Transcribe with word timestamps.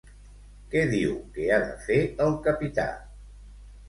Què 0.69 0.79
diu 0.93 1.11
que 1.35 1.45
ha 1.49 1.59
de 1.65 1.75
fer 1.89 1.97
el 2.25 2.33
capità? 2.47 2.87